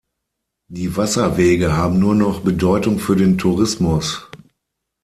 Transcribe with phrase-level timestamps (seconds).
[0.67, 4.25] Die Wasserwege haben nur noch Bedeutung für den Tourismus.